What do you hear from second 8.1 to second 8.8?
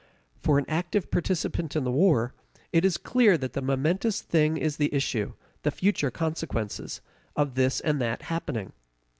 happening.